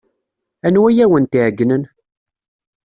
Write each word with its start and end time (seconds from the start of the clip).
Anwa 0.67 0.87
ay 0.89 0.99
awent-iɛeyynen? 1.03 1.83